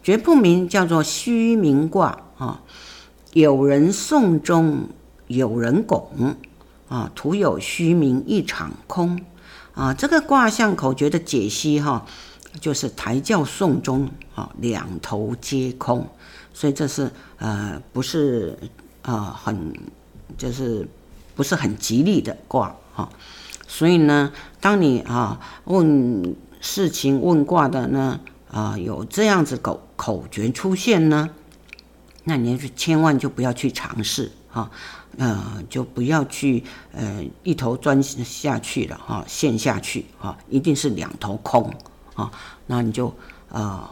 [0.02, 2.60] 绝碰名叫做虚名卦啊，
[3.32, 4.88] 有人讼中，
[5.28, 6.34] 有人拱。
[6.88, 9.18] 啊，徒有虚名一场空，
[9.72, 12.04] 啊，这个卦象口诀的解析哈、
[12.60, 16.06] 就是抬轿讼中，啊，两头皆空，
[16.52, 18.58] 所以这是呃不是
[19.02, 19.72] 啊很
[20.36, 20.86] 就是
[21.42, 23.08] 不是很吉利的卦哈、啊，
[23.66, 31.30] 所以呢，当你啊问事情问卦的呢啊有这样子口口诀出现呢，
[32.22, 34.60] 那你就千万就不要去尝试哈。
[34.60, 34.70] 啊
[35.18, 41.70] 呃，就不要去呃一头钻下去了哈，陷下去哈，一定是两头空
[42.14, 42.30] 啊。
[42.66, 43.14] 那你就
[43.50, 43.90] 呃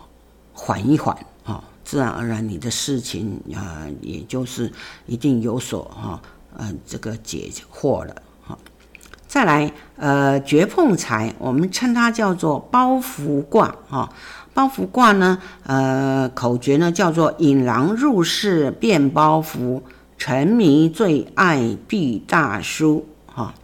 [0.55, 1.15] 缓一缓
[1.45, 4.73] 啊，自然而然你的事情啊，也就是
[5.05, 6.23] 一定有所哈
[6.57, 8.59] 呃这个解惑了哈。
[9.27, 14.13] 再来呃绝碰财，我们称它叫做包袱卦哈。
[14.53, 19.83] 包袱卦呢，呃口诀呢叫做引狼入室变包袱。
[20.23, 23.55] 沉迷最爱必大输，哈，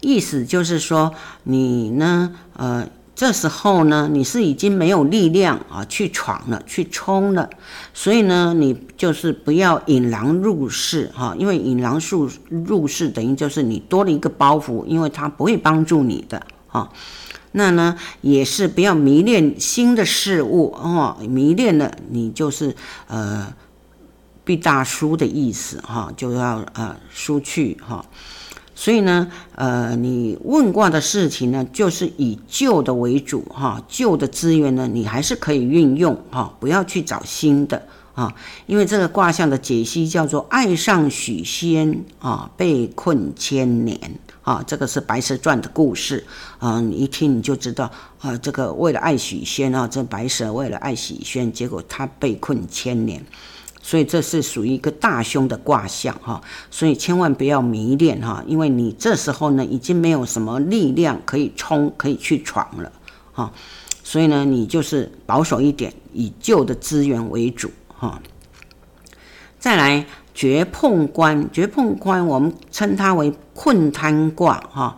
[0.00, 1.14] 意思就是说
[1.44, 7.48] 你呢，呃，这时候呢，你是已经没有力量啊，去闯了，去冲了，
[7.94, 16.90] 所以呢，你就是不要引狼入室，哈，因为引狼入入室等于就是你多了一个包袱，因为他不会帮助你的，哈。
[17.52, 23.50] 那呢也是不要迷恋新的事物哦，迷恋了你就是呃
[24.44, 28.04] 必大输的意思哈，就要呃输去哈。
[28.78, 37.82] 所以呢，呃，你问卦的事情呢，就是以旧的为主哈，旧的资源呢，你还是可以运用哈，不要去找新的
[38.14, 38.34] 啊，
[38.66, 43.98] 因为这个卦象的解析叫做“爱上许仙啊，被困千年”
[44.44, 46.22] 啊，这个是《白蛇传》的故事
[46.58, 53.24] 啊，你一听你就知道啊，这个为了爱许仙啊，这白蛇为了爱许仙，结果他被困千年。
[53.86, 62.90] 所以这是属于一个大凶的卦象哈，所以千万不要迷恋哈，因为你这时候呢已经没有什么力量可以冲，可以去闯了
[63.32, 63.52] 哈，
[64.02, 68.20] 所以呢你就是保守一点，以旧的资源为主哈。
[69.60, 74.96] 再来绝碰关，绝碰关我们称它为困贪卦哈，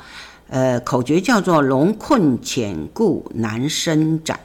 [0.49, 4.41] 呃口诀叫做龙困浅固难伸展，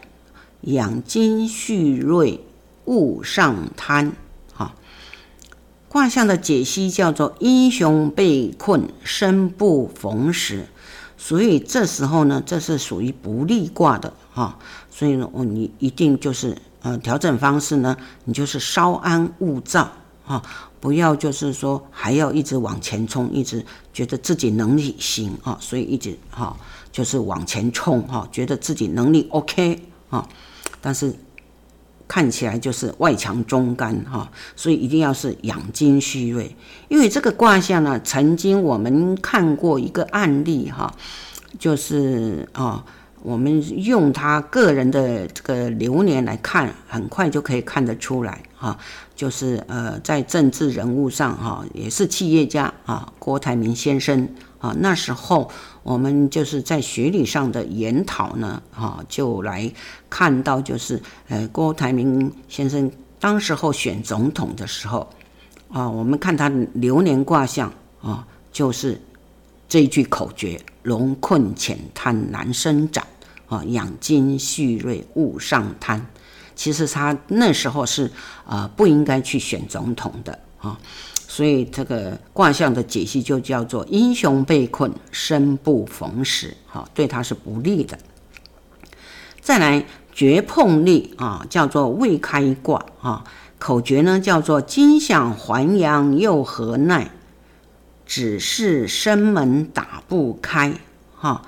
[0.64, 2.42] 养精蓄锐
[2.84, 4.12] 勿上贪。
[5.94, 10.66] 卦象的解析叫做英雄被困，生不逢时，
[11.20, 14.58] 所以这时候呢，这是属于不利卦的哈，
[14.90, 19.88] 所以呢，哦，你一定就是呃调整方式呢，你就是稍安勿躁
[20.26, 20.42] 哈，
[20.80, 23.64] 不要就是说还要一直往前冲，一直
[23.94, 26.58] 觉得自己能力行啊，所以一直哈
[26.92, 29.80] 就是往前冲哈，觉得自己能力 OK
[30.10, 30.28] 啊，
[30.82, 31.16] 但是。
[32.08, 36.56] 看起来就是外强中干哈，所以一定要是养精蓄锐。
[36.88, 40.94] 因为这个卦象呢，曾经我们看过一个案例哈，
[41.58, 42.84] 就是啊，
[43.22, 48.78] 我们用他个人的这个流年来看，很快就可以看得出来哈，
[49.16, 54.28] 就是呃，在政治人物上哈，也是企业家啊，郭台铭先生。
[54.64, 55.52] 啊，那时候
[55.84, 59.70] 我们就是在学理上的研讨呢，哈，就来
[60.10, 62.90] 看到就是，呃，郭台铭先生
[63.20, 65.10] 当时候选总统的时候，
[65.68, 69.02] 啊，我们看他流年卦象啊，就是
[69.68, 73.06] 这一句口诀：龙困浅滩难伸展，
[73.50, 76.08] 啊，养精蓄锐勿上贪。
[76.56, 78.10] 其实他那时候是
[78.46, 80.80] 啊，不应该去选总统的啊。
[81.34, 87.98] 所以这个卦象的解析就叫做英雄被困，生不逢时，哈，对他是不利的。
[89.42, 93.24] 再来绝碰力啊，叫做未开卦啊，
[93.58, 97.10] 口诀呢叫做金想还阳又何奈，
[98.06, 100.76] 只是生门打不开，
[101.16, 101.48] 哈，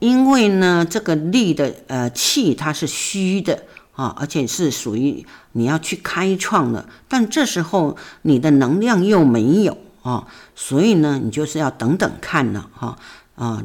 [0.00, 3.62] 因为呢这个力的呃气它是虚的。
[3.96, 12.96] 啊，而且是属于你要去开创了，但这时候你的能量又没有啊，所以呢，你就是要等等看了哈
[13.34, 13.62] 啊，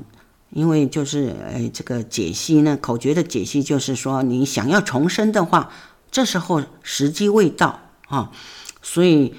[0.49, 5.69] 因为就是诶这个解析呢，口诀的解析就是说，你想要重生的话，
[6.09, 8.31] 这时候时机未到啊，
[8.81, 9.33] 所以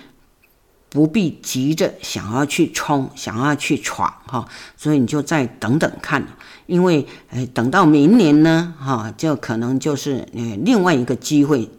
[0.89, 6.27] 不必急着想要去冲，想要去闯哈，所以你就再等等看。
[6.67, 11.71] 因为，呃，等到明年呢，哈，就可能就是呃另外一个机会，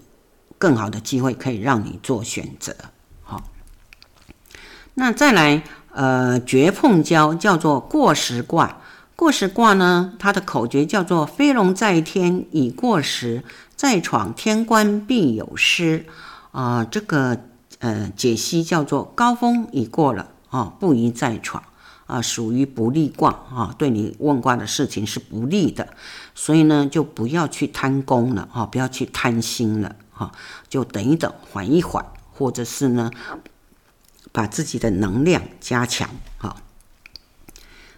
[0.57, 2.75] 更好的机会可以让你做选择，
[3.23, 3.43] 好。
[4.95, 8.81] 那再来，呃，绝碰交叫做过时卦，
[9.15, 13.43] 过时卦呢，它的口诀叫做飞龙在天已过时，
[13.75, 16.05] 再闯天关必有失，
[16.51, 17.37] 啊、这个
[17.79, 21.63] 呃解析叫做高峰已过了，啊，不宜再闯。
[22.07, 25.89] 啊，属于不利卦啊，对你问卦的事情是不利的，
[26.33, 30.31] 所以呢，就不要去贪功了啊，不要去贪心了哈，
[30.67, 33.11] 就等一等，缓一缓，或者是呢，
[34.31, 36.57] 把自己的能量加强哈。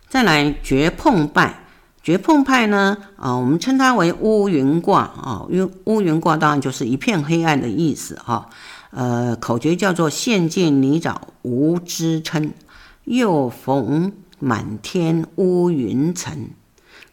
[0.07, 1.63] 再来绝碰败，
[2.03, 8.49] 绝碰败呢啊，我们称它为乌云卦啊，因为乌云卦当然就是一片黑暗的意思哈。
[8.91, 12.53] 呃，口诀叫做陷进泥沼无支撑。
[13.05, 16.49] 又逢满天乌云层，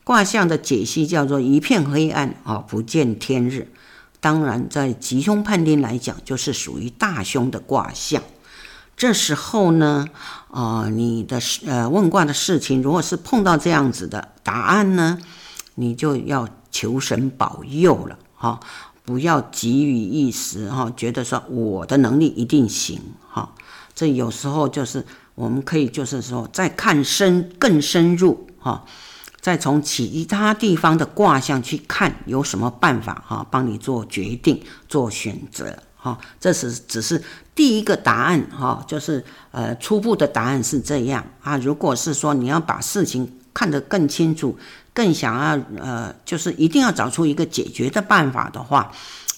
[0.05, 3.73] 卦象的解析叫做一片黑暗啊，不见天日。
[4.21, 8.23] 当然，在吉凶判定来讲，就是属于大凶的卦象。
[8.97, 10.07] 这时候呢，
[10.51, 15.19] 啊、你的呃问卦的事情，如果是碰到这样子的答案呢，
[15.75, 18.61] 你就要求神保佑了哈，
[19.05, 23.53] 不要急于一时哈，觉得说我的能力一定行哈。
[23.95, 25.05] 这有时候就是。
[25.37, 28.87] 我们可以就是说，再看深更深入哈，
[29.47, 36.19] 再从其他地方的卦象去看有什么办法哈，帮你做决定、做选择哈。
[36.41, 37.23] 这是只是
[37.55, 41.57] 第一个答案哈，就是呃初步的答案是这样啊。
[41.59, 44.59] 如果是说你要把事情看得更清楚，
[44.93, 48.91] 更想要呃，就是一定要找出一个解决的办法的话，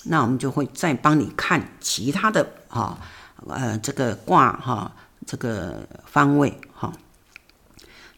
[0.05, 2.99] 那我们就会再帮你看其他的哈，
[3.47, 4.91] 呃，这个卦哈，
[5.27, 6.91] 这个方位哈。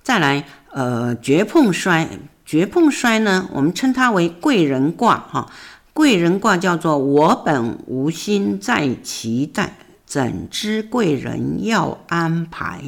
[0.03, 2.09] 再来，呃，绝碰衰，
[2.45, 5.51] 绝碰衰呢，我们称它为贵人卦哈。
[5.93, 12.81] 贵人卦叫做我本无心在期待，怎知贵人要安排？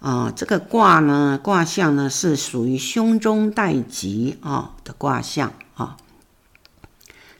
[0.00, 5.96] 啊、这个卦呢，卦象呢是属于凶中带吉啊的卦象啊。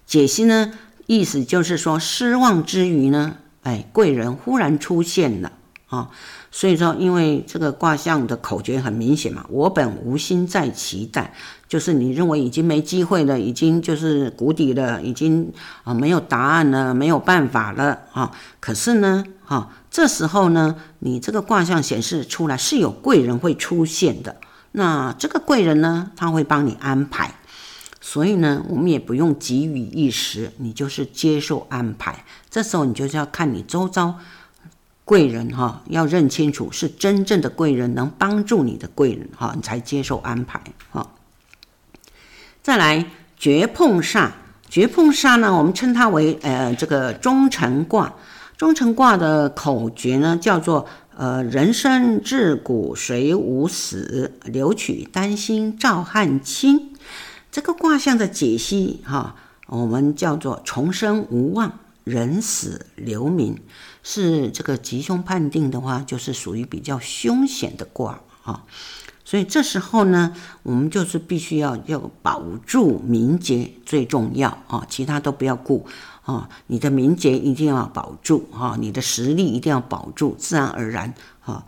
[0.06, 0.72] 解析呢，
[1.06, 5.52] 意思就是说失望之余呢，哎，贵人忽然出现了
[5.88, 6.10] 啊。
[6.56, 11.34] 所以说，因为这个卦象的口诀很明显嘛，我本无心在期待，
[11.66, 15.52] 就是你认为已经没机会了，已经就是谷底了，已经
[15.82, 18.30] 啊没有答案了，没有办法了啊。
[18.60, 24.36] 可是呢，哈，这时候呢，你这个卦象显示出来是有贵人会出现的，
[24.70, 27.34] 那这个贵人呢，他会帮你安排，
[28.00, 32.24] 所以呢，我们也不用急于一时，你就是接受安排。
[32.48, 34.14] 这时候你就是要看你周遭。
[35.04, 41.10] 贵人哈，要认清楚是真正的贵人，能帮助你的贵人哈，你才接受安排哈。
[42.62, 44.30] 再来绝碰煞，
[44.68, 48.14] 绝碰煞呢，我们称它为呃这个终成卦。
[48.56, 50.86] 终成卦的口诀呢叫做
[51.16, 56.94] 呃人生自古谁无死，留取丹心照汗青。
[57.50, 59.34] 这个卦象的解析哈，
[59.66, 63.58] 我们叫做重生无望，人死留名。
[64.06, 68.62] 是这个吉凶判定的话，就是属于比较凶险的卦啊，
[69.24, 75.86] 所以这时候呢，我们就是必须要要保住名节最重要啊，其他都不要顾
[76.22, 81.64] 啊，你的名节一定要保住啊，你的实力一定要保住，自然而然啊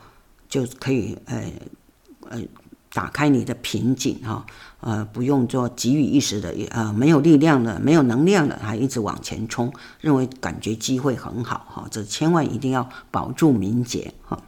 [0.49, 1.51] 就可以呃
[2.29, 2.43] 呃
[2.93, 4.45] 打开你的瓶颈哈。
[4.81, 14.39] 呃，不用做急于一时的，呃，没有力量的，没有能量的，还一直往前冲，认为感觉机会很好哈，这千万一定要保住名节哈。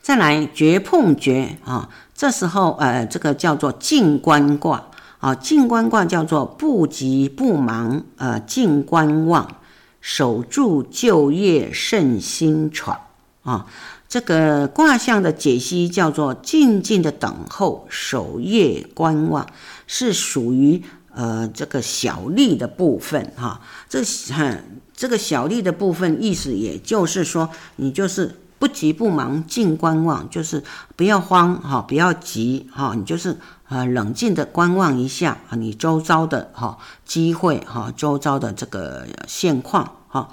[0.00, 4.86] 再来绝碰绝啊，这时候呃，这个叫做静观卦
[5.18, 9.56] 啊，静观卦叫做不急不忙，呃，静观望，
[10.00, 13.00] 守住就业胜心闯
[13.42, 13.66] 啊。
[14.08, 19.46] 这个卦象的解析叫做静静的等候，守夜观望，
[19.86, 20.82] 是属于
[21.12, 23.60] 呃这个小利的部分哈。
[23.86, 24.02] 这
[24.32, 30.64] 很这个小利的部分意思，也就是说，你就是不急不忙，静观望，就是
[30.96, 33.36] 不要慌哈，不要急哈，你就是
[33.68, 40.30] 呃冷静的观望一下啊，你周遭的哈机会哈，周遭的这个现况哈。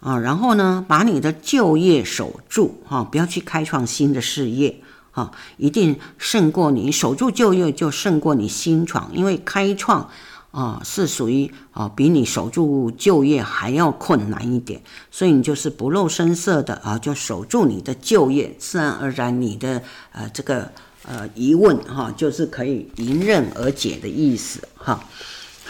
[0.00, 4.80] 啊，然后呢，把你的旧业守住，哈，不要去开创新的事业，
[5.10, 10.08] 哈，一定胜过你守住旧业就胜过你新创，因为开创
[10.52, 14.80] 啊是属于啊比你守住旧业还要困难一点，
[15.10, 19.82] 所以你就是不露声色的啊，就守住你的旧业，自然而然你的
[20.12, 20.72] 呃这个
[21.06, 25.04] 呃疑问哈，就是可以迎刃而解的意思哈。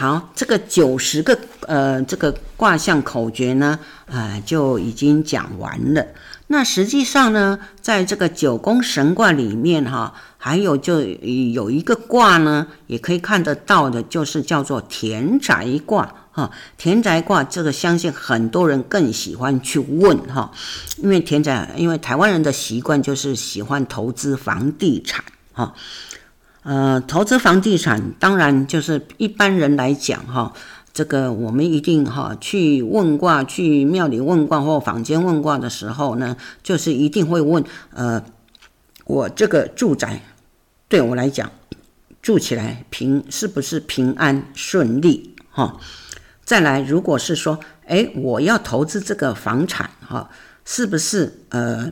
[0.01, 6.07] 好，这个九十个呃，这个卦象口诀呢，呃，就已经讲完了。
[6.47, 16.51] 那实际上呢，在这个九宫神卦里面哈，还有就有一个卦呢，也可以看得到的，就是叫做田宅卦哈。
[16.79, 20.51] 田宅卦这个，相信很多人更喜欢去问哈，
[20.97, 25.23] 因为田宅，因为台湾人的习惯就是喜欢投资房地产
[25.53, 25.75] 哈。
[26.63, 30.53] 呃，投资房地产，当然就是一般人来讲哈，
[30.93, 38.23] 这个我们一定哈去问卦，去庙里问卦或坊间问卦的时候呢，就是一定会问，呃，
[39.07, 40.23] 我这个住宅
[40.87, 41.51] 对我来讲
[42.21, 45.79] 住起来平是不是平安顺利哈？
[46.45, 50.29] 再来，如果是说，哎，我要投资这个房产哈，
[50.67, 51.91] 是不是呃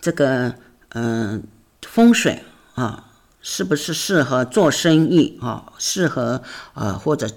[0.00, 0.54] 这个
[0.88, 1.38] 呃
[1.82, 2.42] 风水
[2.74, 3.10] 啊？
[3.42, 5.64] 是不是适合做生意啊？
[5.78, 6.42] 适合
[6.74, 7.28] 呃或者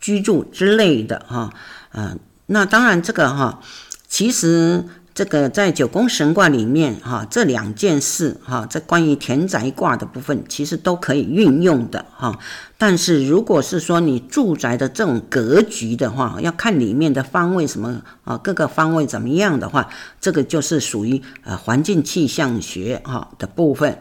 [0.00, 1.50] 居住之类的哈？
[1.92, 3.60] 嗯，那当然这个哈，
[4.08, 4.84] 其实
[5.14, 12.36] 这个在九宫神卦里面哈，这两件事哈，在关于田宅卦的部分，其实都可以运用的哈。
[12.76, 19.88] 但是如果是说你住宅的这种格局的话，要看里面的方位什么啊，各个方位怎么样的话，
[20.20, 24.00] 这个就是属于呃环境气象学哈的部分。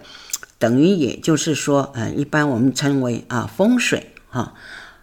[0.63, 4.53] 等于也就是说，呃，一般我们称为啊风水哈，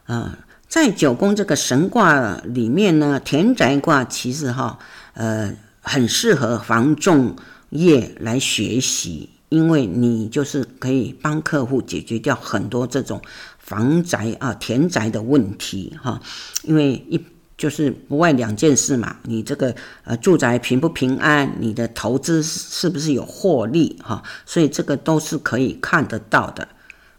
[0.06, 4.78] 啊，在九宫这个神卦里面呢，田宅卦其实哈，
[5.12, 7.36] 呃，很适合房仲
[7.68, 13.20] 业来学习因为你就是可以帮客户解决掉很多这种
[13.58, 16.22] 房宅啊、田宅的问题哈。
[16.62, 17.22] 因为一
[17.60, 26.66] 就是不外两件事嘛，你这个呃住宅平不平安，你的投资是不是有获利哈，所以这个都是可以看得到的。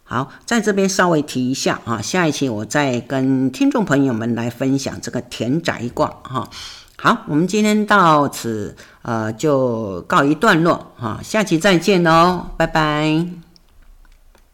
[0.03, 6.49] 好，在这边稍微提一下啊，下一期我再跟听众朋友们来分享这个田宅卦哈。
[6.97, 13.50] 好，我们今天到此呃就告一段落哈，下期再见喽，拜拜。